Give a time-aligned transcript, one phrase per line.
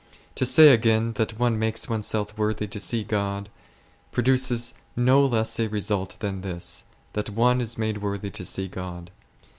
[0.33, 3.49] To say, again, that one makes oneself worthy to see God,
[4.11, 9.11] produces no less a result than this; that one is made worthy to see God.